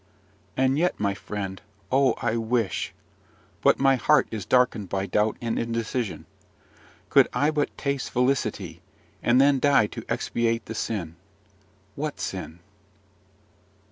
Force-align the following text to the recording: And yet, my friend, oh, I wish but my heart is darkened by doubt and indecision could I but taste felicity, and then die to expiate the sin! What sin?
And 0.57 0.79
yet, 0.79 0.99
my 0.99 1.13
friend, 1.13 1.61
oh, 1.91 2.15
I 2.19 2.35
wish 2.35 2.91
but 3.61 3.77
my 3.77 3.97
heart 3.97 4.27
is 4.31 4.47
darkened 4.47 4.89
by 4.89 5.05
doubt 5.05 5.37
and 5.41 5.59
indecision 5.59 6.25
could 7.11 7.27
I 7.33 7.51
but 7.51 7.77
taste 7.77 8.09
felicity, 8.09 8.81
and 9.21 9.39
then 9.39 9.59
die 9.59 9.85
to 9.85 10.03
expiate 10.09 10.65
the 10.65 10.73
sin! 10.73 11.17
What 11.95 12.19
sin? 12.19 12.61